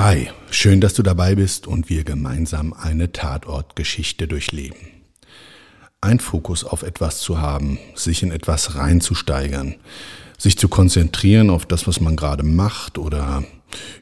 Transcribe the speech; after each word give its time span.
Hi, 0.00 0.28
schön, 0.52 0.80
dass 0.80 0.94
du 0.94 1.02
dabei 1.02 1.34
bist 1.34 1.66
und 1.66 1.90
wir 1.90 2.04
gemeinsam 2.04 2.72
eine 2.72 3.10
Tatortgeschichte 3.10 4.28
durchleben. 4.28 4.78
Ein 6.00 6.20
Fokus 6.20 6.62
auf 6.62 6.84
etwas 6.84 7.18
zu 7.18 7.40
haben, 7.40 7.80
sich 7.96 8.22
in 8.22 8.30
etwas 8.30 8.76
reinzusteigern, 8.76 9.74
sich 10.38 10.56
zu 10.56 10.68
konzentrieren 10.68 11.50
auf 11.50 11.66
das, 11.66 11.88
was 11.88 12.00
man 12.00 12.14
gerade 12.14 12.44
macht 12.44 12.96
oder 12.96 13.42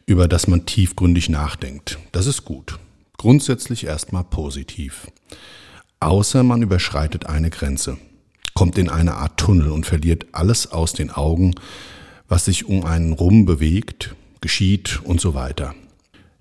über 0.05 0.28
das 0.28 0.48
man 0.48 0.66
tiefgründig 0.66 1.30
nachdenkt. 1.30 1.98
Das 2.12 2.27
ist 2.27 2.44
gut. 2.44 2.78
Grundsätzlich 3.16 3.86
erstmal 3.86 4.25
positiv. 4.25 5.06
Außer 6.00 6.42
man 6.42 6.60
überschreitet 6.60 7.25
eine 7.25 7.48
Grenze, 7.48 7.97
kommt 8.53 8.77
in 8.77 8.91
eine 8.91 9.14
Art 9.14 9.38
Tunnel 9.38 9.70
und 9.70 9.86
verliert 9.86 10.27
alles 10.33 10.70
aus 10.70 10.92
den 10.92 11.10
Augen, 11.10 11.55
was 12.28 12.44
sich 12.44 12.66
um 12.66 12.84
einen 12.84 13.14
rum 13.14 13.47
bewegt, 13.47 14.14
geschieht 14.42 15.00
und 15.03 15.22
so 15.22 15.33
weiter. 15.33 15.75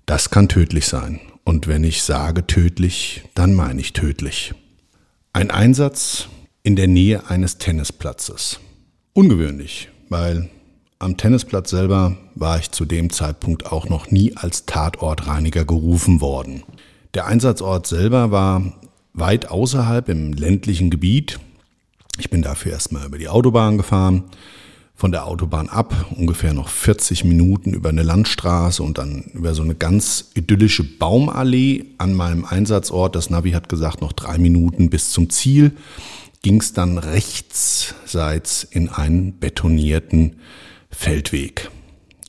Das 0.06 0.30
kann 0.30 0.48
tödlich 0.48 0.86
sein. 0.86 1.20
Und 1.42 1.66
wenn 1.66 1.82
ich 1.82 2.02
sage 2.02 2.46
tödlich, 2.46 3.24
dann 3.34 3.54
meine 3.54 3.80
ich 3.80 3.92
tödlich. 3.92 4.54
Ein 5.32 5.50
Einsatz 5.50 6.28
in 6.62 6.76
der 6.76 6.86
Nähe 6.86 7.28
eines 7.28 7.58
Tennisplatzes. 7.58 8.60
Ungewöhnlich, 9.14 9.88
weil 10.08 10.48
am 11.00 11.16
Tennisplatz 11.16 11.70
selber 11.70 12.16
war 12.36 12.58
ich 12.58 12.70
zu 12.70 12.84
dem 12.84 13.10
Zeitpunkt 13.10 13.66
auch 13.70 13.88
noch 13.88 14.10
nie 14.10 14.36
als 14.36 14.64
Tatortreiniger 14.64 15.64
gerufen 15.64 16.20
worden. 16.20 16.62
Der 17.14 17.26
Einsatzort 17.26 17.88
selber 17.88 18.30
war 18.30 18.78
weit 19.12 19.50
außerhalb 19.50 20.08
im 20.08 20.32
ländlichen 20.32 20.90
Gebiet. 20.90 21.40
Ich 22.18 22.30
bin 22.30 22.42
dafür 22.42 22.72
erstmal 22.72 23.06
über 23.06 23.18
die 23.18 23.28
Autobahn 23.28 23.76
gefahren, 23.76 24.24
von 24.96 25.12
der 25.12 25.26
Autobahn 25.26 25.68
ab, 25.68 26.06
ungefähr 26.16 26.54
noch 26.54 26.70
40 26.70 27.24
Minuten 27.24 27.74
über 27.74 27.90
eine 27.90 28.02
Landstraße 28.02 28.82
und 28.82 28.96
dann 28.96 29.30
über 29.34 29.54
so 29.54 29.62
eine 29.62 29.74
ganz 29.74 30.30
idyllische 30.34 30.84
Baumallee 30.84 31.84
an 31.98 32.14
meinem 32.14 32.46
Einsatzort. 32.46 33.14
Das 33.14 33.28
Navi 33.28 33.50
hat 33.50 33.68
gesagt, 33.68 34.00
noch 34.00 34.14
drei 34.14 34.38
Minuten 34.38 34.88
bis 34.88 35.10
zum 35.10 35.28
Ziel. 35.28 35.72
Ging 36.42 36.60
es 36.60 36.72
dann 36.72 36.96
rechtsseits 36.96 38.64
in 38.64 38.88
einen 38.88 39.38
betonierten 39.38 40.36
Feldweg. 40.90 41.70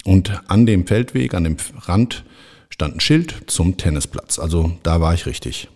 Und 0.04 0.42
an 0.48 0.66
dem 0.66 0.88
Feldweg, 0.88 1.34
an 1.34 1.46
dem 1.46 1.58
Rand, 1.80 2.26
stand 2.70 2.96
ein 2.96 3.00
Schild 3.00 3.44
zum 3.48 3.78
Tennisplatz. 3.78 4.40
Also 4.40 4.74
da 4.84 5.00
war 5.00 5.14
ich 5.14 5.26
richtig. 5.26 5.70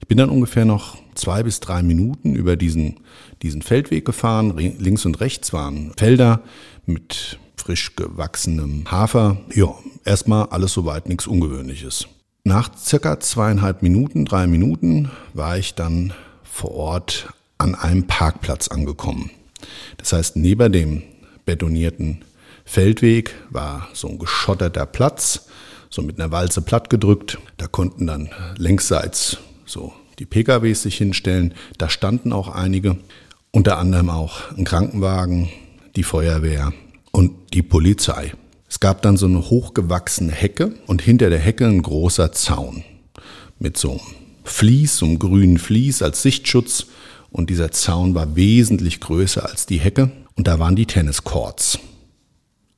Ich 0.00 0.08
bin 0.08 0.18
dann 0.18 0.28
ungefähr 0.28 0.66
noch 0.66 0.98
zwei 1.14 1.42
bis 1.42 1.60
drei 1.60 1.82
Minuten 1.82 2.34
über 2.34 2.56
diesen, 2.56 3.00
diesen 3.42 3.62
Feldweg 3.62 4.04
gefahren. 4.04 4.56
Links 4.56 5.06
und 5.06 5.20
rechts 5.20 5.52
waren 5.52 5.92
Felder 5.96 6.42
mit 6.86 7.38
frisch 7.56 7.96
gewachsenem 7.96 8.90
Hafer. 8.90 9.38
Ja, 9.54 9.74
erstmal 10.04 10.46
alles 10.46 10.72
soweit 10.72 11.08
nichts 11.08 11.26
Ungewöhnliches. 11.26 12.06
Nach 12.44 12.76
circa 12.76 13.20
zweieinhalb 13.20 13.82
Minuten, 13.82 14.26
drei 14.26 14.46
Minuten 14.46 15.10
war 15.32 15.56
ich 15.56 15.74
dann 15.74 16.12
vor 16.42 16.72
Ort 16.72 17.28
an 17.56 17.74
einem 17.74 18.06
Parkplatz 18.06 18.68
angekommen. 18.68 19.30
Das 19.96 20.12
heißt, 20.12 20.36
neben 20.36 20.70
dem 20.72 21.02
betonierten 21.46 22.24
Feldweg 22.66 23.34
war 23.50 23.88
so 23.94 24.08
ein 24.08 24.18
geschotterter 24.18 24.86
Platz, 24.86 25.46
so 25.88 26.02
mit 26.02 26.20
einer 26.20 26.32
Walze 26.32 26.60
plattgedrückt. 26.60 27.38
Da 27.56 27.66
konnten 27.66 28.06
dann 28.06 28.28
längsseits 28.56 29.38
so 29.64 29.92
die 30.18 30.26
PKWs 30.26 30.82
sich 30.82 30.96
hinstellen. 30.96 31.54
Da 31.78 31.88
standen 31.88 32.32
auch 32.32 32.48
einige, 32.48 32.96
unter 33.50 33.78
anderem 33.78 34.10
auch 34.10 34.52
ein 34.56 34.64
Krankenwagen, 34.64 35.48
die 35.96 36.02
Feuerwehr 36.02 36.72
und 37.12 37.32
die 37.52 37.62
Polizei. 37.62 38.32
Es 38.68 38.80
gab 38.80 39.02
dann 39.02 39.16
so 39.16 39.26
eine 39.26 39.50
hochgewachsene 39.50 40.32
Hecke 40.32 40.74
und 40.86 41.02
hinter 41.02 41.30
der 41.30 41.38
Hecke 41.38 41.66
ein 41.66 41.82
großer 41.82 42.32
Zaun 42.32 42.82
mit 43.58 43.76
so 43.76 43.92
einem 43.92 44.00
Vlies, 44.42 44.96
so 44.96 45.06
einem 45.06 45.18
grünen 45.18 45.58
Vlies 45.58 46.02
als 46.02 46.22
Sichtschutz. 46.22 46.86
Und 47.30 47.50
dieser 47.50 47.70
Zaun 47.70 48.14
war 48.14 48.36
wesentlich 48.36 49.00
größer 49.00 49.48
als 49.48 49.66
die 49.66 49.78
Hecke. 49.78 50.10
Und 50.36 50.48
da 50.48 50.58
waren 50.58 50.76
die 50.76 50.86
Tenniscourts. 50.86 51.78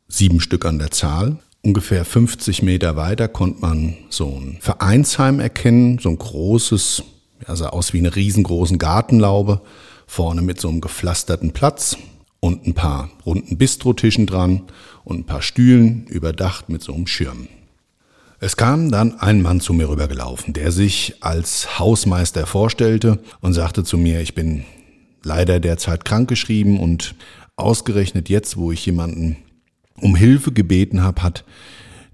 Sieben 0.09 0.41
Stück 0.41 0.65
an 0.65 0.79
der 0.79 0.91
Zahl. 0.91 1.39
Ungefähr 1.63 2.05
50 2.05 2.63
Meter 2.63 2.97
weiter 2.97 3.27
konnte 3.27 3.61
man 3.61 3.97
so 4.09 4.29
ein 4.29 4.59
Vereinsheim 4.61 5.41
erkennen, 5.41 5.99
so 5.99 6.11
ein 6.11 6.19
großes, 6.19 7.03
ja, 7.47 7.57
sah 7.57 7.69
aus 7.69 7.93
wie 7.93 7.99
eine 7.99 8.15
riesengroßen 8.15 8.79
Gartenlaube, 8.79 9.61
vorne 10.07 10.43
mit 10.43 10.61
so 10.61 10.69
einem 10.69 10.81
gepflasterten 10.81 11.53
Platz 11.53 11.97
und 12.41 12.67
ein 12.67 12.75
paar 12.75 13.11
runden 13.25 13.59
Bistrotischen 13.59 14.27
dran 14.27 14.63
und 15.05 15.21
ein 15.21 15.27
paar 15.27 15.43
Stühlen 15.43 16.07
überdacht 16.07 16.69
mit 16.69 16.83
so 16.83 16.95
einem 16.95 17.07
Schirm. 17.07 17.49
Es 18.39 18.57
kam 18.57 18.91
dann 18.91 19.19
ein 19.19 19.41
Mann 19.41 19.61
zu 19.61 19.73
mir 19.73 19.89
rübergelaufen, 19.89 20.53
der 20.53 20.71
sich 20.71 21.15
als 21.21 21.79
Hausmeister 21.79 22.47
vorstellte 22.47 23.19
und 23.41 23.55
sagte 23.55 23.83
zu 23.83 23.97
mir, 23.97 24.21
ich 24.21 24.35
bin 24.35 24.65
leider 25.23 25.59
derzeit 25.59 26.05
krankgeschrieben 26.05 26.79
und 26.79 27.15
ausgerechnet 27.57 28.29
jetzt, 28.29 28.57
wo 28.59 28.73
ich 28.73 28.85
jemanden 28.85 29.39
um 30.01 30.15
Hilfe 30.15 30.53
gebeten 30.53 31.03
habe, 31.03 31.23
hat 31.23 31.45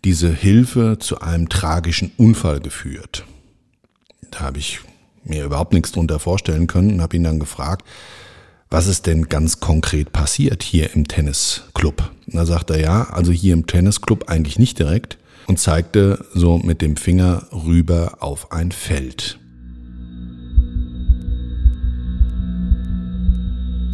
diese 0.04 0.32
Hilfe 0.32 0.98
zu 1.00 1.21
einem 1.21 1.48
tragischen 1.48 2.12
Unfall 2.16 2.60
geführt. 2.60 3.25
Da 4.31 4.41
habe 4.41 4.59
ich 4.59 4.81
mir 5.25 5.44
überhaupt 5.44 5.72
nichts 5.72 5.93
drunter 5.93 6.19
vorstellen 6.19 6.66
können 6.66 6.94
und 6.94 7.03
habe 7.03 7.16
ihn 7.16 7.25
dann 7.25 7.38
gefragt, 7.38 7.87
was 8.71 8.87
ist 8.87 9.06
denn 9.06 9.28
ganz 9.28 9.60
konkret 9.60 10.12
passiert 10.12 10.62
hier 10.62 10.94
im 10.94 11.06
Tennisclub? 11.06 12.10
Und 12.27 12.37
da 12.37 12.47
sagt 12.47 12.71
er, 12.71 12.81
ja, 12.81 13.05
also 13.10 13.31
hier 13.31 13.53
im 13.53 13.66
Tennisclub 13.66 14.31
eigentlich 14.31 14.59
nicht 14.59 14.78
direkt 14.78 15.19
und 15.47 15.59
zeigte 15.59 16.25
so 16.33 16.59
mit 16.59 16.81
dem 16.81 16.97
Finger 16.97 17.47
rüber 17.53 18.16
auf 18.21 18.51
ein 18.51 18.72
Feld. 18.72 19.39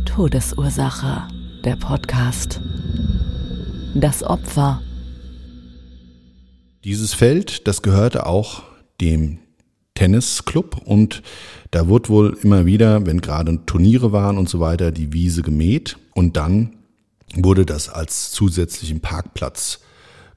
Todesursache, 0.04 1.28
der 1.64 1.76
Podcast. 1.76 2.60
Das 3.94 4.22
Opfer. 4.22 4.80
Dieses 6.84 7.14
Feld, 7.14 7.66
das 7.66 7.82
gehörte 7.82 8.26
auch 8.26 8.62
dem 9.00 9.38
Tennisclub 9.98 10.80
und 10.84 11.24
da 11.72 11.88
wurde 11.88 12.08
wohl 12.08 12.38
immer 12.40 12.66
wieder, 12.66 13.04
wenn 13.04 13.20
gerade 13.20 13.66
Turniere 13.66 14.12
waren 14.12 14.38
und 14.38 14.48
so 14.48 14.60
weiter, 14.60 14.92
die 14.92 15.12
Wiese 15.12 15.42
gemäht 15.42 15.98
und 16.14 16.36
dann 16.36 16.76
wurde 17.34 17.66
das 17.66 17.88
als 17.88 18.30
zusätzlichen 18.30 19.00
Parkplatz 19.00 19.80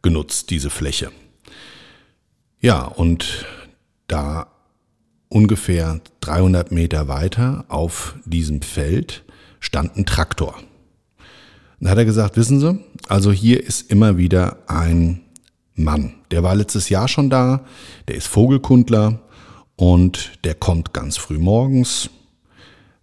genutzt, 0.01 0.49
diese 0.49 0.71
Fläche. 0.71 1.11
Ja, 2.59 2.85
und 2.85 3.45
da 4.07 4.47
ungefähr 5.29 6.01
300 6.21 6.71
Meter 6.71 7.07
weiter 7.07 7.65
auf 7.67 8.15
diesem 8.25 8.63
Feld 8.63 9.23
stand 9.59 9.95
ein 9.95 10.07
Traktor. 10.07 10.55
Dann 11.79 11.91
hat 11.91 11.99
er 11.99 12.05
gesagt, 12.05 12.35
wissen 12.35 12.59
Sie, 12.59 12.79
also 13.07 13.31
hier 13.31 13.63
ist 13.63 13.91
immer 13.91 14.17
wieder 14.17 14.57
ein 14.65 15.21
Mann. 15.75 16.15
Der 16.31 16.41
war 16.41 16.55
letztes 16.55 16.89
Jahr 16.89 17.07
schon 17.07 17.29
da, 17.29 17.63
der 18.07 18.15
ist 18.15 18.27
Vogelkundler 18.27 19.19
und 19.81 20.33
der 20.43 20.53
kommt 20.53 20.93
ganz 20.93 21.17
früh 21.17 21.39
morgens, 21.39 22.11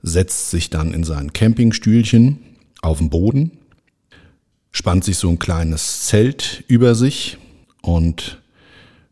setzt 0.00 0.50
sich 0.50 0.70
dann 0.70 0.94
in 0.94 1.02
sein 1.02 1.32
Campingstühlchen 1.32 2.38
auf 2.82 2.98
den 2.98 3.10
Boden, 3.10 3.50
spannt 4.70 5.02
sich 5.02 5.19
so 5.19 5.28
ein 5.28 5.40
kleines 5.40 6.06
Zelt 6.06 6.62
über 6.69 6.94
sich 6.94 7.36
und 7.82 8.40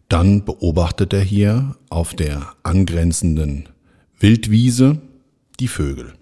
dann 0.08 0.44
beobachtet 0.44 1.12
er 1.12 1.22
hier 1.22 1.74
auf 1.88 2.14
der 2.14 2.54
angrenzenden 2.62 3.68
Wildwiese 4.20 5.00
die 5.58 5.66
Vögel. 5.66 6.12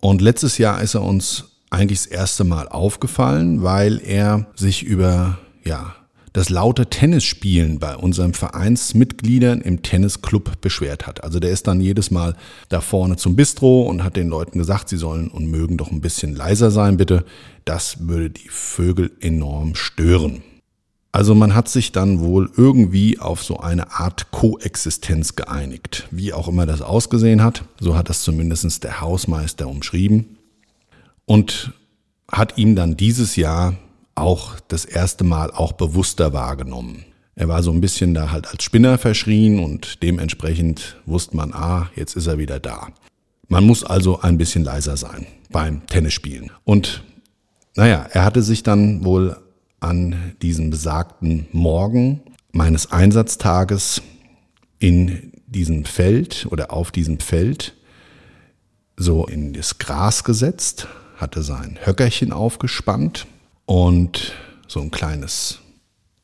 Und 0.00 0.20
letztes 0.20 0.58
Jahr 0.58 0.82
ist 0.82 0.94
er 0.94 1.04
uns 1.04 1.44
eigentlich 1.70 2.00
das 2.00 2.06
erste 2.08 2.42
Mal 2.42 2.66
aufgefallen, 2.66 3.62
weil 3.62 4.00
er 4.04 4.48
sich 4.56 4.82
über 4.82 5.38
ja, 5.62 5.94
das 6.34 6.50
laute 6.50 6.86
Tennisspielen 6.86 7.78
bei 7.78 7.96
unseren 7.96 8.34
Vereinsmitgliedern 8.34 9.60
im 9.60 9.82
Tennisclub 9.82 10.60
beschwert 10.60 11.06
hat. 11.06 11.22
Also 11.22 11.38
der 11.38 11.50
ist 11.50 11.68
dann 11.68 11.80
jedes 11.80 12.10
Mal 12.10 12.36
da 12.68 12.80
vorne 12.80 13.16
zum 13.16 13.36
Bistro 13.36 13.82
und 13.82 14.02
hat 14.02 14.16
den 14.16 14.28
Leuten 14.28 14.58
gesagt, 14.58 14.88
sie 14.88 14.96
sollen 14.96 15.28
und 15.28 15.46
mögen 15.46 15.76
doch 15.76 15.92
ein 15.92 16.00
bisschen 16.00 16.34
leiser 16.34 16.72
sein, 16.72 16.96
bitte. 16.96 17.24
Das 17.64 18.08
würde 18.08 18.30
die 18.30 18.48
Vögel 18.48 19.12
enorm 19.20 19.76
stören. 19.76 20.42
Also 21.12 21.36
man 21.36 21.54
hat 21.54 21.68
sich 21.68 21.92
dann 21.92 22.18
wohl 22.18 22.50
irgendwie 22.56 23.20
auf 23.20 23.44
so 23.44 23.58
eine 23.60 23.92
Art 23.92 24.32
Koexistenz 24.32 25.36
geeinigt. 25.36 26.08
Wie 26.10 26.32
auch 26.32 26.48
immer 26.48 26.66
das 26.66 26.82
ausgesehen 26.82 27.44
hat, 27.44 27.62
so 27.78 27.96
hat 27.96 28.08
das 28.08 28.22
zumindest 28.22 28.82
der 28.82 29.00
Hausmeister 29.00 29.68
umschrieben. 29.68 30.36
Und 31.26 31.72
hat 32.28 32.58
ihm 32.58 32.74
dann 32.74 32.96
dieses 32.96 33.36
Jahr 33.36 33.76
auch 34.14 34.60
das 34.68 34.84
erste 34.84 35.24
Mal 35.24 35.50
auch 35.50 35.72
bewusster 35.72 36.32
wahrgenommen. 36.32 37.04
Er 37.36 37.48
war 37.48 37.62
so 37.62 37.72
ein 37.72 37.80
bisschen 37.80 38.14
da 38.14 38.30
halt 38.30 38.46
als 38.46 38.62
Spinner 38.62 38.96
verschrien 38.98 39.58
und 39.58 40.02
dementsprechend 40.02 40.96
wusste 41.04 41.36
man, 41.36 41.52
ah, 41.52 41.90
jetzt 41.96 42.16
ist 42.16 42.26
er 42.26 42.38
wieder 42.38 42.60
da. 42.60 42.88
Man 43.48 43.64
muss 43.64 43.84
also 43.84 44.20
ein 44.20 44.38
bisschen 44.38 44.64
leiser 44.64 44.96
sein 44.96 45.26
beim 45.50 45.86
Tennisspielen. 45.86 46.50
Und 46.64 47.02
naja, 47.76 48.06
er 48.10 48.24
hatte 48.24 48.42
sich 48.42 48.62
dann 48.62 49.04
wohl 49.04 49.36
an 49.80 50.34
diesem 50.42 50.70
besagten 50.70 51.46
Morgen 51.52 52.20
meines 52.52 52.92
Einsatztages 52.92 54.00
in 54.78 55.32
diesem 55.46 55.84
Feld 55.84 56.46
oder 56.50 56.72
auf 56.72 56.92
diesem 56.92 57.18
Feld 57.18 57.74
so 58.96 59.26
in 59.26 59.52
das 59.52 59.78
Gras 59.78 60.22
gesetzt, 60.22 60.86
hatte 61.16 61.42
sein 61.42 61.78
Höckerchen 61.84 62.32
aufgespannt 62.32 63.26
und 63.66 64.32
so 64.68 64.80
ein 64.80 64.90
kleines 64.90 65.60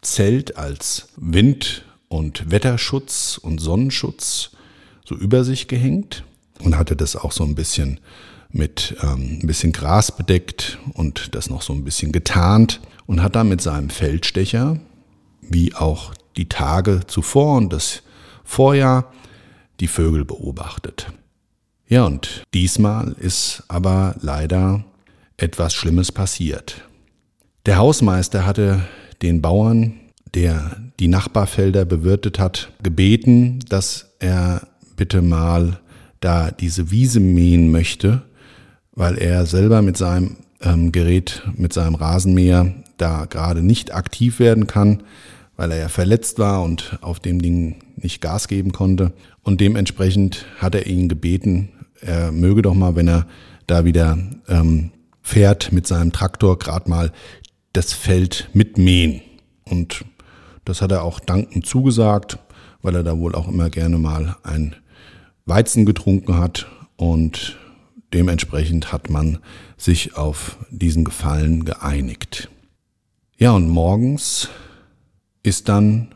Zelt 0.02 0.56
als 0.56 1.08
Wind- 1.16 1.84
und 2.08 2.50
Wetterschutz 2.50 3.38
und 3.40 3.60
Sonnenschutz 3.60 4.50
so 5.04 5.14
über 5.14 5.44
sich 5.44 5.68
gehängt 5.68 6.24
und 6.60 6.76
hatte 6.76 6.96
das 6.96 7.16
auch 7.16 7.32
so 7.32 7.44
ein 7.44 7.54
bisschen 7.54 8.00
mit 8.50 8.96
ähm, 9.02 9.38
ein 9.42 9.46
bisschen 9.46 9.72
Gras 9.72 10.12
bedeckt 10.12 10.78
und 10.94 11.34
das 11.34 11.50
noch 11.50 11.62
so 11.62 11.72
ein 11.72 11.84
bisschen 11.84 12.12
getarnt 12.12 12.80
und 13.06 13.22
hat 13.22 13.36
dann 13.36 13.48
mit 13.48 13.60
seinem 13.60 13.90
Feldstecher, 13.90 14.78
wie 15.40 15.74
auch 15.74 16.12
die 16.36 16.48
Tage 16.48 17.02
zuvor 17.06 17.56
und 17.56 17.72
das 17.72 18.02
Vorjahr, 18.44 19.12
die 19.78 19.88
Vögel 19.88 20.24
beobachtet. 20.24 21.12
Ja, 21.88 22.04
und 22.04 22.42
diesmal 22.54 23.12
ist 23.18 23.64
aber 23.68 24.16
leider 24.20 24.84
etwas 25.36 25.74
Schlimmes 25.74 26.12
passiert. 26.12 26.88
Der 27.66 27.76
Hausmeister 27.76 28.46
hatte 28.46 28.80
den 29.20 29.42
Bauern, 29.42 29.92
der 30.34 30.76
die 30.98 31.08
Nachbarfelder 31.08 31.84
bewirtet 31.84 32.38
hat, 32.38 32.72
gebeten, 32.82 33.58
dass 33.68 34.14
er 34.18 34.66
bitte 34.96 35.20
mal 35.20 35.78
da 36.20 36.50
diese 36.50 36.90
Wiese 36.90 37.20
mähen 37.20 37.70
möchte, 37.70 38.22
weil 38.92 39.18
er 39.18 39.44
selber 39.44 39.82
mit 39.82 39.98
seinem 39.98 40.36
ähm, 40.62 40.92
Gerät, 40.92 41.42
mit 41.54 41.72
seinem 41.72 41.94
Rasenmäher 41.94 42.74
da 42.96 43.26
gerade 43.26 43.62
nicht 43.62 43.94
aktiv 43.94 44.38
werden 44.38 44.66
kann, 44.66 45.02
weil 45.56 45.70
er 45.72 45.78
ja 45.78 45.88
verletzt 45.88 46.38
war 46.38 46.62
und 46.62 46.98
auf 47.02 47.20
dem 47.20 47.42
Ding 47.42 47.76
nicht 47.96 48.22
Gas 48.22 48.48
geben 48.48 48.72
konnte. 48.72 49.12
Und 49.42 49.60
dementsprechend 49.60 50.46
hat 50.58 50.74
er 50.74 50.86
ihn 50.86 51.08
gebeten, 51.08 51.70
er 52.00 52.32
möge 52.32 52.62
doch 52.62 52.74
mal, 52.74 52.96
wenn 52.96 53.08
er 53.08 53.26
da 53.66 53.84
wieder 53.84 54.18
ähm, 54.48 54.92
fährt 55.22 55.72
mit 55.72 55.86
seinem 55.86 56.12
Traktor, 56.12 56.58
gerade 56.58 56.88
mal 56.88 57.12
das 57.72 57.92
Feld 57.92 58.50
mitmähen. 58.52 59.20
Und 59.64 60.04
das 60.64 60.82
hat 60.82 60.92
er 60.92 61.02
auch 61.02 61.20
dankend 61.20 61.66
zugesagt, 61.66 62.38
weil 62.82 62.94
er 62.94 63.02
da 63.02 63.18
wohl 63.18 63.34
auch 63.34 63.48
immer 63.48 63.70
gerne 63.70 63.98
mal 63.98 64.36
ein 64.42 64.74
Weizen 65.46 65.86
getrunken 65.86 66.38
hat 66.38 66.66
und 66.96 67.58
dementsprechend 68.12 68.92
hat 68.92 69.10
man 69.10 69.38
sich 69.76 70.16
auf 70.16 70.58
diesen 70.70 71.04
Gefallen 71.04 71.64
geeinigt. 71.64 72.50
Ja, 73.38 73.52
und 73.52 73.68
morgens 73.68 74.48
ist 75.42 75.68
dann 75.68 76.14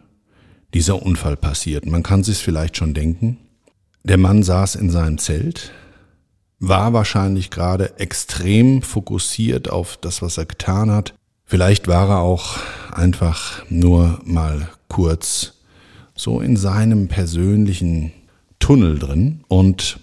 dieser 0.74 1.02
Unfall 1.02 1.36
passiert. 1.36 1.86
Man 1.86 2.02
kann 2.02 2.24
sich 2.24 2.38
vielleicht 2.38 2.76
schon 2.76 2.94
denken. 2.94 3.38
Der 4.02 4.18
Mann 4.18 4.42
saß 4.42 4.74
in 4.74 4.90
seinem 4.90 5.18
Zelt, 5.18 5.72
war 6.58 6.92
wahrscheinlich 6.92 7.50
gerade 7.50 7.98
extrem 7.98 8.82
fokussiert 8.82 9.70
auf 9.70 9.96
das, 9.96 10.20
was 10.20 10.36
er 10.36 10.46
getan 10.46 10.90
hat. 10.90 11.14
Vielleicht 11.44 11.88
war 11.88 12.08
er 12.08 12.20
auch 12.20 12.58
einfach 12.90 13.62
nur 13.68 14.20
mal 14.24 14.68
kurz 14.88 15.54
so 16.14 16.40
in 16.40 16.56
seinem 16.56 17.08
persönlichen 17.08 18.12
Tunnel 18.58 18.98
drin 18.98 19.44
und 19.48 19.98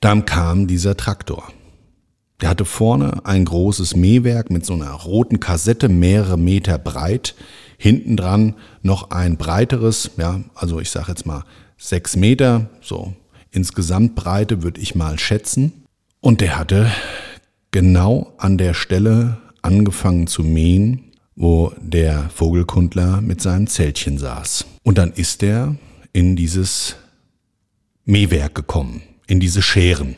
dann 0.00 0.24
kam 0.24 0.66
dieser 0.66 0.96
Traktor. 0.96 1.44
Der 2.40 2.48
hatte 2.48 2.64
vorne 2.64 3.24
ein 3.24 3.44
großes 3.44 3.94
Mähwerk 3.96 4.50
mit 4.50 4.66
so 4.66 4.74
einer 4.74 4.90
roten 4.90 5.40
Kassette, 5.40 5.88
mehrere 5.88 6.36
Meter 6.36 6.76
breit. 6.78 7.36
Hinten 7.78 8.16
dran 8.16 8.54
noch 8.82 9.10
ein 9.10 9.36
breiteres, 9.36 10.10
ja, 10.16 10.40
also 10.54 10.80
ich 10.80 10.90
sage 10.90 11.08
jetzt 11.08 11.24
mal 11.24 11.44
sechs 11.76 12.16
Meter, 12.16 12.68
so 12.80 13.14
insgesamt 13.50 14.14
Breite 14.16 14.62
würde 14.62 14.80
ich 14.80 14.94
mal 14.94 15.18
schätzen. 15.18 15.84
Und 16.20 16.40
der 16.40 16.58
hatte 16.58 16.90
genau 17.70 18.32
an 18.38 18.58
der 18.58 18.74
Stelle 18.74 19.38
angefangen 19.62 20.26
zu 20.26 20.42
mähen, 20.42 21.12
wo 21.34 21.72
der 21.80 22.28
Vogelkundler 22.30 23.20
mit 23.20 23.40
seinem 23.40 23.66
Zeltchen 23.66 24.18
saß. 24.18 24.66
Und 24.82 24.98
dann 24.98 25.12
ist 25.12 25.42
er 25.42 25.76
in 26.12 26.36
dieses 26.36 26.96
Mähwerk 28.04 28.54
gekommen, 28.54 29.02
in 29.26 29.40
diese 29.40 29.62
Scheren 29.62 30.16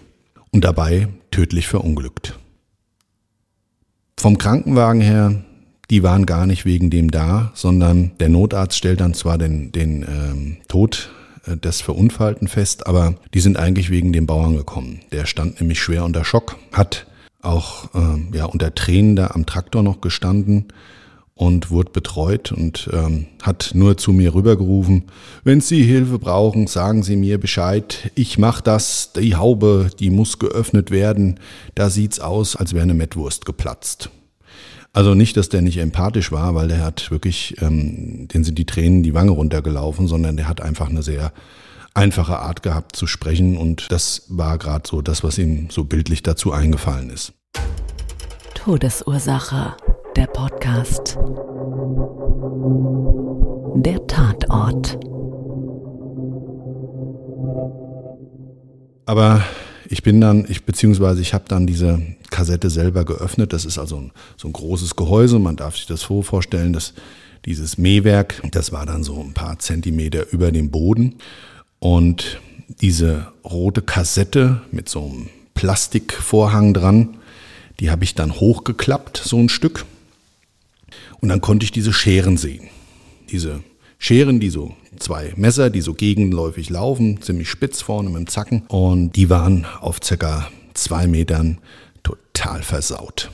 und 0.50 0.64
dabei 0.64 1.08
tödlich 1.30 1.66
verunglückt. 1.66 2.38
Vom 4.18 4.38
Krankenwagen 4.38 5.02
her, 5.02 5.44
die 5.90 6.02
waren 6.02 6.26
gar 6.26 6.46
nicht 6.46 6.64
wegen 6.64 6.90
dem 6.90 7.10
da, 7.10 7.52
sondern 7.54 8.12
der 8.18 8.30
Notarzt 8.30 8.76
stellt 8.76 9.00
dann 9.00 9.14
zwar 9.14 9.36
den, 9.36 9.70
den 9.70 10.02
ähm, 10.02 10.56
Tod 10.66 11.10
äh, 11.46 11.56
des 11.56 11.80
Verunfallten 11.80 12.48
fest, 12.48 12.86
aber 12.86 13.16
die 13.34 13.40
sind 13.40 13.58
eigentlich 13.58 13.90
wegen 13.90 14.12
dem 14.12 14.26
Bauern 14.26 14.56
gekommen. 14.56 15.00
Der 15.12 15.26
stand 15.26 15.60
nämlich 15.60 15.80
schwer 15.80 16.04
unter 16.04 16.24
Schock, 16.24 16.56
hat 16.72 17.06
auch 17.44 17.94
äh, 17.94 18.36
ja, 18.36 18.46
unter 18.46 18.74
Tränen 18.74 19.16
da 19.16 19.28
am 19.28 19.46
Traktor 19.46 19.82
noch 19.82 20.00
gestanden 20.00 20.66
und 21.34 21.70
wurde 21.70 21.90
betreut 21.90 22.52
und 22.52 22.88
ähm, 22.92 23.26
hat 23.42 23.72
nur 23.74 23.96
zu 23.96 24.12
mir 24.12 24.34
rübergerufen, 24.34 25.04
wenn 25.42 25.60
Sie 25.60 25.82
Hilfe 25.82 26.18
brauchen, 26.18 26.68
sagen 26.68 27.02
Sie 27.02 27.16
mir 27.16 27.38
Bescheid. 27.38 28.10
Ich 28.14 28.38
mach 28.38 28.60
das, 28.60 29.12
die 29.12 29.34
Haube, 29.34 29.90
die 29.98 30.10
muss 30.10 30.38
geöffnet 30.38 30.90
werden. 30.90 31.40
Da 31.74 31.90
sieht's 31.90 32.20
aus, 32.20 32.54
als 32.54 32.72
wäre 32.72 32.84
eine 32.84 32.94
Mettwurst 32.94 33.46
geplatzt. 33.46 34.10
Also 34.92 35.14
nicht, 35.14 35.36
dass 35.36 35.48
der 35.48 35.60
nicht 35.60 35.78
empathisch 35.78 36.30
war, 36.30 36.54
weil 36.54 36.68
der 36.68 36.84
hat 36.84 37.10
wirklich, 37.10 37.56
ähm, 37.60 38.28
den 38.28 38.44
sind 38.44 38.56
die 38.56 38.64
Tränen 38.64 39.02
die 39.02 39.12
Wange 39.12 39.32
runtergelaufen, 39.32 40.06
sondern 40.06 40.36
der 40.36 40.46
hat 40.46 40.60
einfach 40.60 40.88
eine 40.88 41.02
sehr 41.02 41.32
einfache 41.94 42.38
Art 42.40 42.62
gehabt 42.62 42.96
zu 42.96 43.06
sprechen 43.06 43.56
und 43.56 43.90
das 43.90 44.24
war 44.28 44.58
gerade 44.58 44.88
so 44.88 45.00
das, 45.00 45.22
was 45.22 45.38
ihm 45.38 45.68
so 45.70 45.84
bildlich 45.84 46.22
dazu 46.22 46.52
eingefallen 46.52 47.10
ist. 47.10 47.32
Todesursache 48.54 49.76
der 50.16 50.26
Podcast. 50.26 51.18
Der 53.76 54.06
Tatort. 54.06 54.98
Aber 59.06 59.42
ich 59.88 60.02
bin 60.02 60.20
dann, 60.20 60.46
ich 60.48 60.64
beziehungsweise 60.64 61.20
ich 61.20 61.34
habe 61.34 61.44
dann 61.48 61.66
diese 61.66 62.00
Kassette 62.30 62.70
selber 62.70 63.04
geöffnet. 63.04 63.52
Das 63.52 63.64
ist 63.64 63.78
also 63.78 63.96
ein, 63.96 64.12
so 64.36 64.48
ein 64.48 64.52
großes 64.52 64.96
Gehäuse. 64.96 65.38
Man 65.38 65.56
darf 65.56 65.76
sich 65.76 65.86
das 65.86 66.00
so 66.00 66.22
vorstellen, 66.22 66.72
dass 66.72 66.94
dieses 67.44 67.76
Mähwerk, 67.76 68.40
das 68.52 68.72
war 68.72 68.86
dann 68.86 69.04
so 69.04 69.20
ein 69.20 69.34
paar 69.34 69.58
Zentimeter 69.58 70.32
über 70.32 70.50
dem 70.50 70.70
Boden. 70.70 71.16
Und 71.84 72.40
diese 72.80 73.26
rote 73.44 73.82
Kassette 73.82 74.62
mit 74.70 74.88
so 74.88 75.04
einem 75.04 75.28
Plastikvorhang 75.52 76.72
dran, 76.72 77.18
die 77.78 77.90
habe 77.90 78.04
ich 78.04 78.14
dann 78.14 78.40
hochgeklappt, 78.40 79.18
so 79.18 79.36
ein 79.36 79.50
Stück. 79.50 79.84
Und 81.20 81.28
dann 81.28 81.42
konnte 81.42 81.64
ich 81.64 81.72
diese 81.72 81.92
Scheren 81.92 82.38
sehen. 82.38 82.68
Diese 83.28 83.62
Scheren, 83.98 84.40
die 84.40 84.48
so 84.48 84.74
zwei 84.98 85.34
Messer, 85.36 85.68
die 85.68 85.82
so 85.82 85.92
gegenläufig 85.92 86.70
laufen, 86.70 87.20
ziemlich 87.20 87.50
spitz 87.50 87.82
vorne 87.82 88.08
mit 88.08 88.16
dem 88.16 88.28
Zacken. 88.28 88.62
Und 88.68 89.14
die 89.14 89.28
waren 89.28 89.66
auf 89.82 89.98
circa 90.02 90.50
zwei 90.72 91.06
Metern 91.06 91.58
total 92.02 92.62
versaut. 92.62 93.30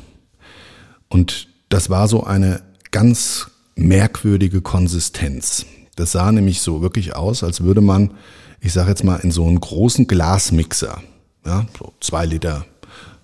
Und 1.09 1.47
das 1.69 1.89
war 1.89 2.09
so 2.09 2.25
eine 2.25 2.63
ganz 2.91 3.49
merkwürdige 3.77 4.61
Konsistenz. 4.61 5.67
Das 6.01 6.13
sah 6.13 6.33
nämlich 6.33 6.63
so 6.63 6.81
wirklich 6.81 7.15
aus, 7.15 7.45
als 7.45 7.61
würde 7.61 7.83
man, 7.83 8.13
ich 8.61 8.73
sage 8.73 8.89
jetzt 8.89 9.05
mal, 9.05 9.17
in 9.17 9.31
so 9.31 9.47
einen 9.47 9.61
großen 9.61 10.07
Glasmixer, 10.07 11.03
ja, 11.45 11.67
so 11.79 11.93
zwei 12.01 12.25
Liter 12.25 12.65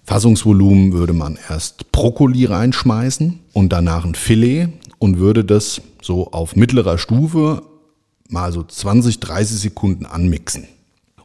Fassungsvolumen, 0.04 0.92
würde 0.92 1.14
man 1.14 1.38
erst 1.49 1.90
Brokkoli 1.90 2.45
reinschmeißen 2.45 3.40
und 3.54 3.73
danach 3.73 4.04
ein 4.04 4.14
Filet 4.14 4.68
und 4.99 5.18
würde 5.18 5.45
das 5.45 5.80
so 6.02 6.30
auf 6.33 6.54
mittlerer 6.54 6.99
Stufe 6.99 7.62
mal 8.28 8.52
so 8.52 8.62
20, 8.62 9.21
30 9.21 9.59
Sekunden 9.59 10.04
anmixen 10.04 10.68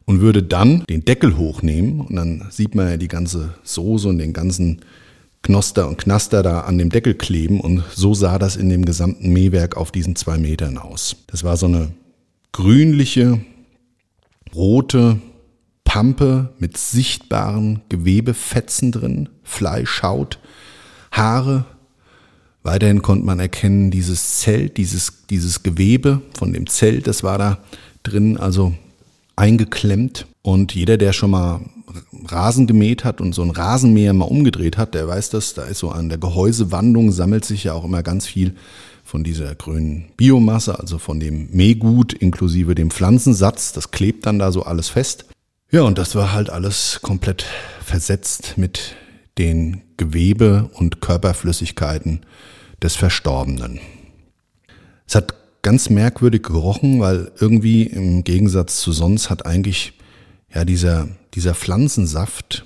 und 0.06 0.22
würde 0.22 0.44
dann 0.44 0.84
den 0.90 1.04
Deckel 1.04 1.38
hochnehmen 1.38 2.00
und 2.02 2.16
dann 2.16 2.48
sieht 2.50 2.76
man 2.76 2.88
ja 2.90 2.98
die 2.98 3.10
ganze 3.10 3.56
Soße 3.64 4.08
und 4.08 4.18
den 4.20 4.34
ganzen 4.34 4.82
Knoster 5.44 5.88
und 5.88 5.98
Knaster 5.98 6.44
da 6.44 6.62
an 6.62 6.78
dem 6.78 6.90
Deckel 6.90 7.16
kleben 7.16 7.60
und 7.60 7.84
so 7.94 8.14
sah 8.14 8.38
das 8.38 8.56
in 8.56 8.70
dem 8.70 8.86
gesamten 8.86 9.34
Mähwerk 9.34 9.76
auf 9.76 9.92
diesen 9.92 10.16
zwei 10.16 10.38
Metern 10.38 10.78
aus. 10.78 11.16
Das 11.28 11.44
war 11.44 11.58
so 11.58 11.66
eine 11.66 11.92
grünliche, 12.52 13.42
rote 14.54 15.20
Pampe 15.84 16.54
mit 16.60 16.78
sichtbaren 16.78 17.82
Gewebefetzen 17.90 18.92
drin, 18.92 19.30
Fleischhaut, 19.44 20.40
Haare. 21.12 21.66
Weiterhin 22.64 23.02
konnte 23.02 23.26
man 23.26 23.40
erkennen, 23.40 23.92
dieses 23.92 24.40
Zelt, 24.40 24.78
dieses, 24.78 25.26
dieses 25.30 25.64
Gewebe 25.64 26.22
von 26.38 26.54
dem 26.54 26.68
Zelt, 26.68 27.08
das 27.08 27.24
war 27.24 27.38
da 27.38 27.58
drin, 28.04 28.38
also 28.38 28.74
eingeklemmt. 29.36 30.28
Und 30.44 30.74
jeder, 30.76 30.98
der 30.98 31.14
schon 31.14 31.32
mal 31.32 31.62
Rasen 32.26 32.68
gemäht 32.68 33.04
hat 33.04 33.22
und 33.22 33.34
so 33.34 33.42
ein 33.42 33.52
Rasenmäher 33.52 34.14
mal 34.14 34.26
umgedreht 34.26 34.78
hat, 34.78 34.94
der 34.94 35.08
weiß 35.08 35.30
das, 35.30 35.54
da 35.54 35.64
ist 35.64 35.80
so 35.80 35.90
an 35.90 36.10
der 36.10 36.18
Gehäusewandung 36.18 37.12
sammelt 37.12 37.46
sich 37.46 37.66
ja 37.66 37.74
auch 37.74 37.86
immer 37.86 38.04
ganz 38.04 38.28
viel 38.28 38.56
von 39.04 39.24
dieser 39.24 39.56
grünen 39.56 40.06
Biomasse, 40.16 40.80
also 40.80 40.98
von 40.98 41.20
dem 41.20 41.50
Mähgut 41.52 42.14
inklusive 42.14 42.76
dem 42.76 42.92
Pflanzensatz. 42.92 43.74
Das 43.74 43.92
klebt 43.92 44.26
dann 44.26 44.40
da 44.40 44.52
so 44.52 44.64
alles 44.64 44.90
fest. 44.90 45.26
Ja, 45.70 45.82
und 45.82 45.98
das 45.98 46.16
war 46.16 46.32
halt 46.34 46.50
alles 46.50 47.00
komplett 47.02 47.46
versetzt 47.84 48.54
mit 48.58 48.96
den 49.38 49.82
Gewebe- 49.98 50.70
und 50.74 51.02
Körperflüssigkeiten 51.02 52.22
des 52.82 52.96
Verstorbenen. 52.96 53.80
Es 55.08 55.16
hat 55.16 55.34
ganz 55.62 55.90
merkwürdig 55.90 56.44
gerochen, 56.44 57.00
weil 57.00 57.32
irgendwie 57.40 57.84
im 57.84 58.24
Gegensatz 58.24 58.80
zu 58.82 58.92
sonst 58.92 59.30
hat 59.30 59.46
eigentlich 59.46 59.94
ja 60.54 60.66
dieser, 60.66 61.08
dieser 61.34 61.56
Pflanzensaft 61.56 62.66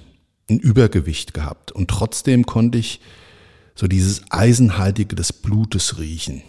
ein 0.50 0.60
Übergewicht 0.60 1.34
gehabt. 1.34 1.72
Und 1.72 1.90
trotzdem 1.90 2.46
konnte 2.46 2.78
ich 2.78 3.00
so 3.76 3.88
dieses 3.88 4.24
Eisenhaltige 4.30 5.16
des 5.16 5.34
Blutes 5.34 6.00
riechen. 6.00 6.42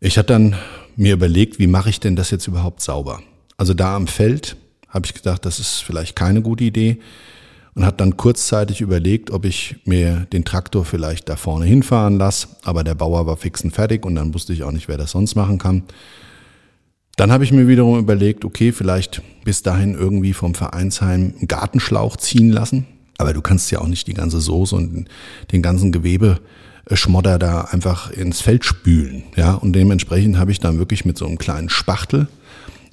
Ich 0.00 0.16
hatte 0.16 0.32
dann 0.32 0.56
mir 0.96 1.12
überlegt, 1.12 1.58
wie 1.58 1.66
mache 1.66 1.90
ich 1.90 2.00
denn 2.00 2.16
das 2.16 2.30
jetzt 2.30 2.46
überhaupt 2.46 2.80
sauber? 2.80 3.20
Also 3.56 3.74
da 3.74 3.96
am 3.96 4.06
Feld 4.06 4.56
habe 4.88 5.06
ich 5.06 5.14
gedacht, 5.14 5.44
das 5.44 5.58
ist 5.58 5.82
vielleicht 5.82 6.16
keine 6.16 6.42
gute 6.42 6.64
Idee 6.64 6.98
und 7.74 7.84
hat 7.84 8.00
dann 8.00 8.16
kurzzeitig 8.16 8.80
überlegt, 8.80 9.30
ob 9.30 9.44
ich 9.44 9.76
mir 9.84 10.26
den 10.32 10.44
Traktor 10.44 10.84
vielleicht 10.84 11.28
da 11.28 11.36
vorne 11.36 11.66
hinfahren 11.66 12.16
lasse, 12.16 12.48
aber 12.62 12.82
der 12.84 12.94
Bauer 12.94 13.26
war 13.26 13.36
fix 13.36 13.62
und 13.62 13.72
fertig 13.72 14.04
und 14.06 14.14
dann 14.14 14.34
wusste 14.34 14.52
ich 14.52 14.62
auch 14.62 14.72
nicht, 14.72 14.88
wer 14.88 14.96
das 14.96 15.10
sonst 15.10 15.34
machen 15.34 15.58
kann. 15.58 15.84
Dann 17.18 17.32
habe 17.32 17.42
ich 17.42 17.50
mir 17.50 17.66
wiederum 17.66 17.98
überlegt, 17.98 18.44
okay, 18.44 18.70
vielleicht 18.70 19.22
bis 19.42 19.64
dahin 19.64 19.94
irgendwie 19.94 20.32
vom 20.32 20.54
Vereinsheim 20.54 21.34
einen 21.36 21.48
Gartenschlauch 21.48 22.16
ziehen 22.16 22.52
lassen. 22.52 22.86
Aber 23.18 23.32
du 23.32 23.42
kannst 23.42 23.72
ja 23.72 23.80
auch 23.80 23.88
nicht 23.88 24.06
die 24.06 24.14
ganze 24.14 24.40
Soße 24.40 24.76
und 24.76 25.08
den 25.50 25.60
ganzen 25.60 25.90
Gewebeschmodder 25.90 27.40
da 27.40 27.62
einfach 27.62 28.12
ins 28.12 28.40
Feld 28.40 28.64
spülen. 28.64 29.24
Ja, 29.34 29.54
und 29.54 29.72
dementsprechend 29.72 30.38
habe 30.38 30.52
ich 30.52 30.60
dann 30.60 30.78
wirklich 30.78 31.04
mit 31.04 31.18
so 31.18 31.26
einem 31.26 31.38
kleinen 31.38 31.68
Spachtel 31.70 32.28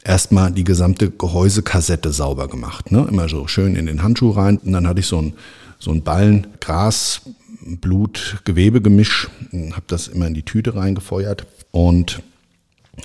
erstmal 0.04 0.52
die 0.52 0.64
gesamte 0.64 1.12
Gehäusekassette 1.12 2.12
sauber 2.12 2.48
gemacht. 2.48 2.92
Ne? 2.92 3.06
Immer 3.08 3.30
so 3.30 3.46
schön 3.46 3.76
in 3.76 3.86
den 3.86 4.02
Handschuh 4.02 4.32
rein. 4.32 4.58
Und 4.58 4.72
dann 4.72 4.88
hatte 4.88 5.02
ich 5.02 5.08
so 5.08 5.22
ein, 5.22 5.34
so 5.78 5.92
ein 5.92 6.02
Ballen 6.02 6.48
Gras, 6.62 7.22
Blut, 7.62 8.38
Gewebegemisch, 8.44 9.30
habe 9.54 9.86
das 9.86 10.08
immer 10.08 10.26
in 10.26 10.34
die 10.34 10.42
Tüte 10.42 10.76
reingefeuert 10.76 11.46
und 11.70 12.24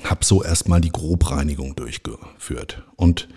habe 0.04 0.24
so 0.24 0.42
erstmal 0.42 0.80
die 0.80 0.92
Grobreinigung 0.92 1.74
durchgeführt. 1.76 2.82
Und 2.96 3.28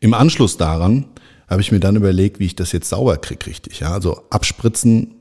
im 0.00 0.14
Anschluss 0.14 0.56
daran 0.56 1.06
habe 1.48 1.60
ich 1.60 1.72
mir 1.72 1.80
dann 1.80 1.96
überlegt, 1.96 2.38
wie 2.38 2.46
ich 2.46 2.56
das 2.56 2.72
jetzt 2.72 2.88
sauber 2.88 3.16
kriege, 3.18 3.46
richtig. 3.46 3.80
Ja, 3.80 3.92
also 3.92 4.22
abspritzen, 4.30 5.14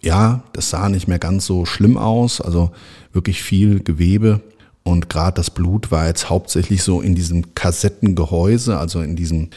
ja, 0.00 0.44
das 0.52 0.70
sah 0.70 0.88
nicht 0.88 1.08
mehr 1.08 1.18
ganz 1.18 1.46
so 1.46 1.66
schlimm 1.66 1.96
aus. 1.96 2.40
Also 2.40 2.70
wirklich 3.12 3.42
viel 3.42 3.80
Gewebe. 3.82 4.40
Und 4.82 5.08
gerade 5.10 5.34
das 5.34 5.50
Blut 5.50 5.90
war 5.90 6.06
jetzt 6.06 6.30
hauptsächlich 6.30 6.82
so 6.82 7.00
in 7.00 7.14
diesem 7.14 7.54
Kassettengehäuse, 7.54 8.78
also 8.78 9.02
in 9.02 9.14
diesen, 9.14 9.50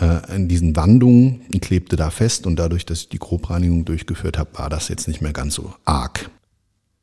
äh, 0.00 0.34
in 0.34 0.48
diesen 0.48 0.76
Wandungen, 0.76 1.42
und 1.52 1.62
klebte 1.62 1.96
da 1.96 2.10
fest. 2.10 2.46
Und 2.46 2.56
dadurch, 2.56 2.86
dass 2.86 3.00
ich 3.00 3.08
die 3.08 3.18
Grobreinigung 3.18 3.84
durchgeführt 3.84 4.38
habe, 4.38 4.50
war 4.58 4.70
das 4.70 4.88
jetzt 4.88 5.08
nicht 5.08 5.20
mehr 5.20 5.32
ganz 5.32 5.54
so 5.54 5.74
arg. 5.84 6.30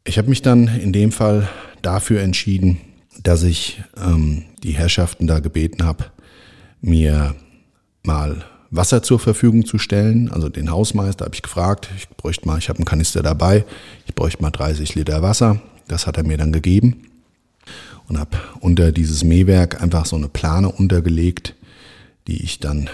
Ich 0.06 0.18
habe 0.18 0.30
mich 0.30 0.42
dann 0.42 0.68
in 0.68 0.94
dem 0.94 1.12
Fall 1.12 1.50
dafür 1.82 2.22
entschieden, 2.22 2.80
dass 3.24 3.44
ich 3.44 3.82
ähm, 3.98 4.44
die 4.64 4.74
Herrschaften 4.74 5.28
da 5.28 5.40
gebeten 5.40 5.84
habe, 5.84 6.06
mir 6.82 7.36
mal 8.04 8.44
Wasser 8.72 9.04
zur 9.04 9.20
Verfügung 9.20 9.66
zu 9.66 9.78
stellen. 9.78 10.30
Also 10.32 10.50
den 10.50 10.72
Hausmeister 10.72 11.26
habe 11.26 11.36
ich 11.36 11.42
gefragt, 11.42 11.90
ich 11.98 12.10
bräuchte 12.10 12.48
mal, 12.48 12.58
ich 12.58 12.70
habe 12.70 12.80
einen 12.80 12.86
Kanister 12.86 13.24
dabei, 13.24 13.66
ich 14.06 14.16
bräuchte 14.16 14.42
mal 14.42 14.52
30 14.52 14.96
Liter 14.96 15.22
Wasser. 15.22 15.62
Das 15.88 16.08
hat 16.08 16.18
er 16.18 16.24
mir 16.24 16.38
dann 16.38 16.52
gegeben 16.52 17.06
und 18.08 18.20
habe 18.20 18.38
unter 18.60 18.92
dieses 18.92 19.24
Mähwerk 19.24 19.82
einfach 19.82 20.06
so 20.06 20.16
eine 20.16 20.28
Plane 20.28 20.70
untergelegt, 20.70 21.56
die 22.28 22.44
ich 22.44 22.60
dann 22.60 22.90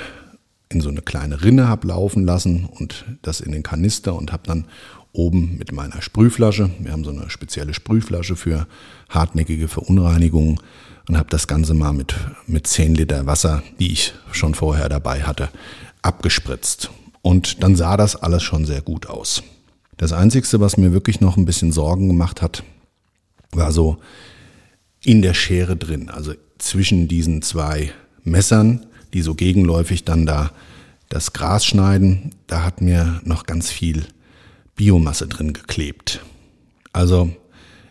in 0.70 0.82
so 0.82 0.90
eine 0.90 1.02
kleine 1.02 1.44
Rinne 1.44 1.68
habe 1.68 1.88
laufen 1.88 2.26
lassen 2.26 2.66
und 2.66 3.06
das 3.22 3.42
in 3.42 3.52
den 3.52 3.64
Kanister 3.64 4.16
und 4.16 4.32
habe 4.32 4.44
dann 4.46 4.66
oben 5.14 5.58
mit 5.58 5.72
meiner 5.72 6.02
Sprühflasche. 6.02 6.72
Wir 6.80 6.92
haben 6.92 7.04
so 7.04 7.12
eine 7.12 7.30
spezielle 7.30 7.74
Sprühflasche 7.74 8.36
für 8.36 8.68
hartnäckige 9.10 9.68
Verunreinigungen 9.68 10.60
und 11.08 11.18
habe 11.18 11.30
das 11.30 11.48
Ganze 11.48 11.74
mal 11.74 11.94
mit, 11.94 12.16
mit 12.48 12.68
10 12.68 12.96
Liter 12.96 13.26
Wasser, 13.26 13.64
die 13.80 13.92
ich 13.92 14.14
schon 14.32 14.56
vorher 14.56 14.90
dabei 14.90 15.24
hatte, 15.24 15.50
abgespritzt. 16.02 16.92
Und 17.22 17.64
dann 17.64 17.76
sah 17.76 17.98
das 17.98 18.16
alles 18.16 18.44
schon 18.44 18.66
sehr 18.66 18.82
gut 18.82 19.08
aus. 19.08 19.44
Das 19.98 20.14
Einzige, 20.14 20.60
was 20.60 20.78
mir 20.78 20.94
wirklich 20.94 21.22
noch 21.22 21.38
ein 21.38 21.46
bisschen 21.46 21.72
Sorgen 21.72 22.08
gemacht 22.08 22.42
hat, 22.42 22.64
war 23.52 23.72
so 23.72 23.98
in 25.04 25.22
der 25.22 25.34
Schere 25.34 25.76
drin, 25.76 26.10
also 26.10 26.34
zwischen 26.58 27.08
diesen 27.08 27.42
zwei 27.42 27.92
Messern, 28.24 28.86
die 29.14 29.22
so 29.22 29.36
gegenläufig 29.36 30.06
dann 30.06 30.26
da 30.26 30.52
das 31.10 31.34
Gras 31.34 31.66
schneiden, 31.66 32.32
da 32.48 32.64
hat 32.64 32.82
mir 32.82 33.20
noch 33.26 33.46
ganz 33.46 33.70
viel 33.70 34.06
Biomasse 34.76 35.28
drin 35.28 35.54
geklebt. 35.54 36.24
Also 36.94 37.30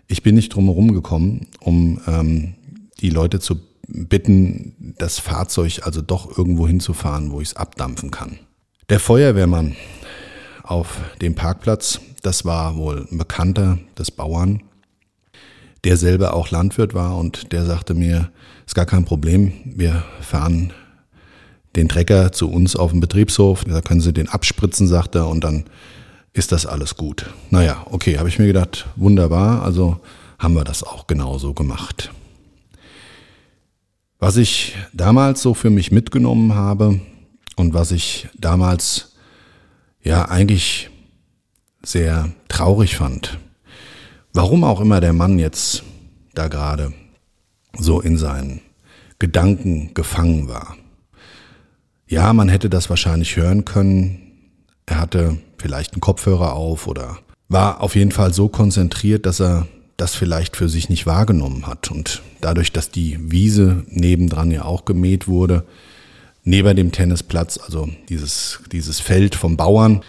ich 0.08 0.22
bin 0.22 0.34
nicht 0.34 0.54
drum 0.54 0.64
herum 0.66 0.92
gekommen, 0.92 1.46
um 1.60 2.00
ähm, 2.06 2.54
die 3.00 3.10
Leute 3.10 3.40
zu 3.40 3.60
bitten, 3.86 4.94
das 4.98 5.18
Fahrzeug 5.18 5.80
also 5.84 6.02
doch 6.02 6.36
irgendwo 6.36 6.66
hinzufahren, 6.66 7.32
wo 7.32 7.40
ich 7.40 7.48
es 7.48 7.56
abdampfen 7.56 8.10
kann. 8.10 8.38
Der 8.88 9.00
Feuerwehrmann 9.00 9.76
auf 10.62 10.98
dem 11.20 11.34
Parkplatz, 11.34 12.00
das 12.22 12.44
war 12.44 12.76
wohl 12.76 13.06
ein 13.10 13.18
Bekannter 13.18 13.78
des 13.98 14.10
Bauern, 14.10 14.62
der 15.84 15.96
selber 15.96 16.34
auch 16.34 16.50
Landwirt 16.50 16.94
war 16.94 17.16
und 17.16 17.52
der 17.52 17.64
sagte 17.64 17.94
mir, 17.94 18.30
ist 18.66 18.74
gar 18.74 18.86
kein 18.86 19.04
Problem, 19.04 19.52
wir 19.64 20.04
fahren 20.20 20.72
den 21.76 21.88
Trecker 21.88 22.32
zu 22.32 22.50
uns 22.50 22.76
auf 22.76 22.90
dem 22.90 23.00
Betriebshof, 23.00 23.64
da 23.64 23.80
können 23.80 24.00
Sie 24.00 24.12
den 24.12 24.28
abspritzen, 24.28 24.86
sagt 24.86 25.14
er, 25.14 25.28
und 25.28 25.44
dann 25.44 25.64
ist 26.32 26.52
das 26.52 26.66
alles 26.66 26.96
gut. 26.96 27.30
Naja, 27.50 27.86
okay, 27.90 28.18
habe 28.18 28.28
ich 28.28 28.38
mir 28.38 28.46
gedacht, 28.46 28.86
wunderbar, 28.96 29.62
also 29.62 30.00
haben 30.38 30.54
wir 30.54 30.64
das 30.64 30.82
auch 30.82 31.06
genauso 31.06 31.54
gemacht. 31.54 32.10
Was 34.18 34.36
ich 34.36 34.76
damals 34.92 35.42
so 35.42 35.54
für 35.54 35.70
mich 35.70 35.92
mitgenommen 35.92 36.54
habe 36.54 37.00
und 37.56 37.74
was 37.74 37.90
ich 37.90 38.28
damals 38.38 39.16
ja 40.02 40.26
eigentlich 40.28 40.90
sehr 41.82 42.30
traurig 42.48 42.96
fand, 42.96 43.38
warum 44.32 44.64
auch 44.64 44.80
immer 44.80 45.00
der 45.00 45.12
Mann 45.12 45.38
jetzt 45.38 45.82
da 46.34 46.48
gerade 46.48 46.92
so 47.78 48.00
in 48.00 48.16
seinen 48.16 48.60
Gedanken 49.18 49.94
gefangen 49.94 50.48
war. 50.48 50.76
Ja, 52.06 52.32
man 52.32 52.48
hätte 52.48 52.68
das 52.68 52.90
wahrscheinlich 52.90 53.36
hören 53.36 53.64
können. 53.64 54.29
Er 54.90 54.98
hatte 54.98 55.38
vielleicht 55.56 55.92
einen 55.92 56.00
Kopfhörer 56.00 56.54
auf 56.54 56.88
oder 56.88 57.18
war 57.48 57.80
auf 57.80 57.94
jeden 57.94 58.10
Fall 58.10 58.34
so 58.34 58.48
konzentriert, 58.48 59.24
dass 59.24 59.40
er 59.40 59.68
das 59.96 60.16
vielleicht 60.16 60.56
für 60.56 60.68
sich 60.68 60.88
nicht 60.88 61.06
wahrgenommen 61.06 61.68
hat. 61.68 61.92
Und 61.92 62.22
dadurch, 62.40 62.72
dass 62.72 62.90
die 62.90 63.18
Wiese 63.30 63.84
nebendran 63.88 64.50
ja 64.50 64.64
auch 64.64 64.84
gemäht 64.84 65.28
wurde, 65.28 65.64
neben 66.42 66.74
dem 66.74 66.90
Tennisplatz, 66.90 67.58
also 67.58 67.88
dieses, 68.08 68.60
dieses 68.72 68.98
Feld 68.98 69.36
vom 69.36 69.56
Bauern, 69.56 70.02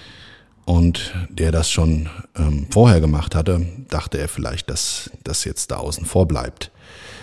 und 0.65 1.13
der 1.29 1.51
das 1.51 1.69
schon 1.69 2.09
ähm, 2.35 2.67
vorher 2.69 3.01
gemacht 3.01 3.35
hatte, 3.35 3.65
dachte 3.89 4.17
er 4.17 4.27
vielleicht, 4.27 4.69
dass 4.69 5.09
das 5.23 5.43
jetzt 5.43 5.71
da 5.71 5.77
außen 5.77 6.05
vor 6.05 6.27
bleibt. 6.27 6.71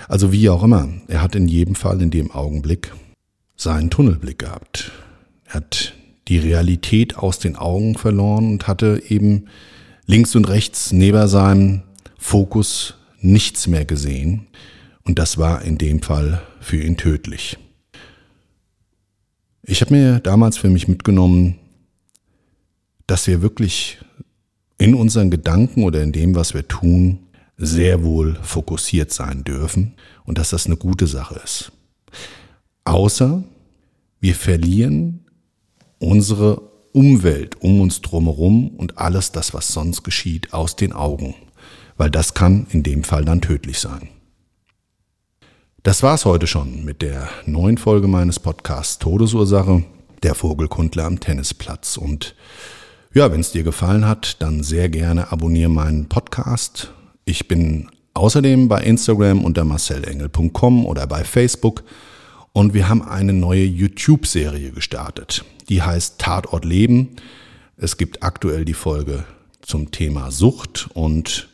Also 0.09 0.33
wie 0.33 0.49
auch 0.51 0.63
immer, 0.63 0.89
er 1.07 1.23
hat 1.23 1.35
in 1.35 1.49
jedem 1.49 1.75
Fall 1.75 2.03
in 2.03 2.11
dem 2.11 2.31
Augenblick 2.31 2.93
seinen 3.57 3.91
Tunnelblick 3.91 4.41
gehabt. 4.41 4.91
Er 5.47 5.55
hat 5.55 5.95
die 6.29 6.39
Realität 6.39 7.17
aus 7.17 7.39
den 7.39 7.57
Augen 7.57 7.97
verloren 7.97 8.51
und 8.53 8.69
hatte 8.69 9.03
eben 9.09 9.47
links 10.07 10.37
und 10.37 10.49
rechts 10.49 10.93
neben 10.93 11.27
seinem 11.29 11.83
Fokus 12.19 12.95
nichts 13.21 13.67
mehr 13.67 13.85
gesehen. 13.85 14.47
Und 15.05 15.19
das 15.19 15.39
war 15.39 15.63
in 15.63 15.79
dem 15.79 16.03
Fall 16.03 16.43
für 16.61 16.77
ihn 16.77 16.97
tödlich. 16.97 17.57
Ich 19.63 19.81
habe 19.81 19.95
mir 19.95 20.21
damals 20.21 20.59
für 20.59 20.71
mich 20.71 20.89
mitgenommen, 20.89 21.59
dass 23.07 23.27
wir 23.27 23.43
wirklich 23.43 23.99
in 24.79 24.95
unseren 24.95 25.31
Gedanken 25.31 25.83
oder 25.83 26.03
in 26.03 26.13
dem, 26.13 26.35
was 26.35 26.55
wir 26.55 26.69
tun, 26.69 27.21
sehr 27.57 28.05
wohl 28.05 28.39
fokussiert 28.43 29.13
sein 29.13 29.45
dürfen 29.45 29.95
und 30.25 30.39
dass 30.39 30.51
das 30.51 30.67
eine 30.67 30.77
gute 30.77 31.07
Sache 31.07 31.41
ist. 31.43 31.73
Außer 32.85 33.43
wir 34.21 34.35
verlieren 34.35 35.25
unsere 35.99 36.61
Umwelt 36.93 37.61
um 37.61 37.81
uns 37.81 38.01
drumherum 38.01 38.69
und 38.77 38.99
alles 38.99 39.33
das, 39.33 39.55
was 39.55 39.69
sonst 39.69 40.03
geschieht, 40.03 40.53
aus 40.53 40.77
den 40.77 40.93
Augen, 40.93 41.35
weil 41.97 42.11
das 42.11 42.35
kann 42.35 42.67
in 42.71 42.83
dem 42.83 43.05
Fall 43.05 43.25
dann 43.25 43.41
tödlich 43.41 43.79
sein. 43.79 44.09
Das 45.83 46.03
war's 46.03 46.25
heute 46.25 46.47
schon 46.47 46.85
mit 46.85 47.03
der 47.03 47.29
neuen 47.47 47.79
Folge 47.79 48.09
meines 48.09 48.41
Podcasts 48.41 48.99
Todesursache, 48.99 49.85
der 50.23 50.35
Vogelkundler 50.35 51.05
am 51.05 51.21
Tennisplatz. 51.21 51.97
Und 51.97 52.35
ja, 53.15 53.31
wenn 53.31 53.41
es 53.41 53.53
dir 53.53 53.63
gefallen 53.63 54.07
hat, 54.07 54.43
dann 54.43 54.63
sehr 54.63 54.89
gerne 54.89 55.31
abonniere 55.31 55.71
meinen 55.71 56.09
Podcast. 56.09 56.93
Ich 57.25 57.49
bin 57.49 57.89
außerdem 58.15 58.69
bei 58.69 58.83
Instagram 58.83 59.45
unter 59.45 59.65
marcelengel.com 59.65 60.85
oder 60.85 61.07
bei 61.07 61.25
Facebook 61.25 61.85
und 62.53 62.75
wir 62.75 62.89
haben 62.89 63.03
eine 63.03 63.33
neue 63.33 63.65
YouTube-Serie 63.65 64.73
gestartet. 64.73 65.45
Die 65.69 65.83
heißt 65.83 66.19
Tatort 66.19 66.65
Leben. 66.65 67.17
Es 67.77 67.97
gibt 67.97 68.23
aktuell 68.23 68.65
die 68.65 68.75
Folge 68.75 69.25
zum 69.61 69.91
Thema 69.91 70.31
Sucht 70.31 70.89
und 70.95 71.49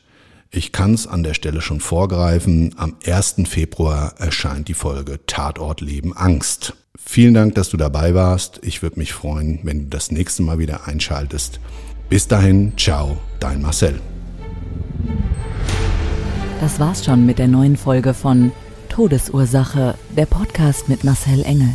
ich 0.51 0.71
kann 0.71 0.95
es 0.95 1.09
an 1.09 1.25
der 1.25 1.35
Stelle 1.35 1.61
schon 1.61 1.81
vorgreifen. 1.81 2.75
Am 2.77 2.95
1. 3.05 3.37
Februar 3.47 4.15
erscheint 4.19 4.69
die 4.69 4.75
Folge 4.75 5.19
Tatort 5.27 5.81
Leben 5.81 6.17
Angst. 6.17 6.75
Vielen 6.97 7.35
Dank, 7.35 7.57
dass 7.57 7.71
du 7.71 7.77
dabei 7.77 8.15
warst. 8.15 8.61
Ich 8.63 8.81
würde 8.81 9.01
mich 9.01 9.13
freuen, 9.13 9.59
wenn 9.65 9.81
du 9.81 9.87
das 9.87 10.13
nächste 10.13 10.43
Mal 10.43 10.59
wieder 10.61 10.87
einschaltest. 10.87 11.59
Bis 12.09 12.29
dahin, 12.29 12.73
ciao, 12.77 13.19
dein 13.41 13.63
Marcel. 13.63 14.01
Das 16.61 16.79
war's 16.79 17.05
schon 17.05 17.27
mit 17.27 17.41
der 17.41 17.49
neuen 17.49 17.77
Folge 17.77 18.15
von 18.15 18.53
Todesursache, 18.89 19.97
der 20.17 20.27
Podcast 20.27 20.89
mit 20.89 21.03
Marcel 21.03 21.43
Engel, 21.43 21.75